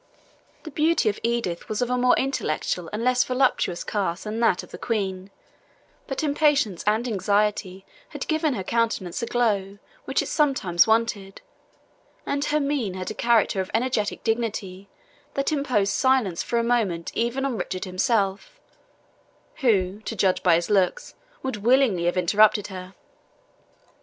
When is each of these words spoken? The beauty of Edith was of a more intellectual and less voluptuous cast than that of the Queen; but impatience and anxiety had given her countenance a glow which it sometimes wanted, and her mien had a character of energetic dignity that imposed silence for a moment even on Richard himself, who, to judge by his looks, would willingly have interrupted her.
The 0.63 0.71
beauty 0.71 1.09
of 1.09 1.19
Edith 1.21 1.69
was 1.69 1.79
of 1.83 1.91
a 1.91 1.95
more 1.95 2.15
intellectual 2.17 2.89
and 2.91 3.03
less 3.03 3.23
voluptuous 3.23 3.83
cast 3.83 4.23
than 4.23 4.39
that 4.39 4.63
of 4.63 4.71
the 4.71 4.79
Queen; 4.79 5.29
but 6.07 6.23
impatience 6.23 6.83
and 6.87 7.07
anxiety 7.07 7.85
had 8.09 8.27
given 8.27 8.55
her 8.55 8.63
countenance 8.63 9.21
a 9.21 9.27
glow 9.27 9.77
which 10.05 10.23
it 10.23 10.27
sometimes 10.27 10.87
wanted, 10.87 11.41
and 12.25 12.45
her 12.45 12.59
mien 12.59 12.95
had 12.95 13.11
a 13.11 13.13
character 13.13 13.61
of 13.61 13.69
energetic 13.75 14.23
dignity 14.23 14.89
that 15.35 15.51
imposed 15.51 15.93
silence 15.93 16.41
for 16.41 16.57
a 16.57 16.63
moment 16.63 17.11
even 17.13 17.45
on 17.45 17.55
Richard 17.55 17.85
himself, 17.85 18.59
who, 19.57 19.99
to 20.05 20.15
judge 20.15 20.41
by 20.41 20.55
his 20.55 20.71
looks, 20.71 21.13
would 21.43 21.57
willingly 21.57 22.05
have 22.05 22.17
interrupted 22.17 22.65
her. 22.69 22.95